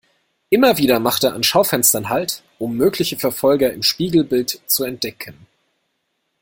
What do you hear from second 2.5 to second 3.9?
um mögliche Verfolger im